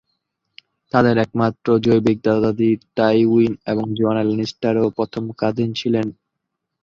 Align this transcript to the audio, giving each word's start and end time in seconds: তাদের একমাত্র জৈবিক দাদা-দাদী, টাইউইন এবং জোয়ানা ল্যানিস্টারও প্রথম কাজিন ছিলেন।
তাদের 0.91 1.15
একমাত্র 1.17 1.67
জৈবিক 1.85 2.17
দাদা-দাদী, 2.21 2.69
টাইউইন 2.97 3.53
এবং 3.67 3.85
জোয়ানা 3.97 4.23
ল্যানিস্টারও 4.25 4.85
প্রথম 4.97 5.23
কাজিন 5.39 5.69
ছিলেন। 5.73 6.07